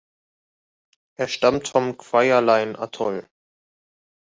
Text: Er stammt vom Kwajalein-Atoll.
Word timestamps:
Er 1.15 1.27
stammt 1.27 1.67
vom 1.67 1.95
Kwajalein-Atoll. 1.95 3.29